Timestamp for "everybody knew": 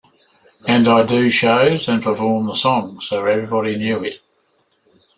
3.27-4.03